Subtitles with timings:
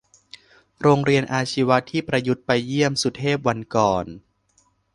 [0.81, 4.05] โรงเรียนอาชีวะที่ประยุทธ์ไปเยี่ยมสุเทพวันก่อน